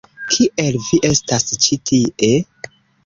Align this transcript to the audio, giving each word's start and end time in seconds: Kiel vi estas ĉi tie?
Kiel 0.35 0.77
vi 0.87 0.99
estas 1.09 1.45
ĉi 1.67 1.79
tie? 1.91 2.33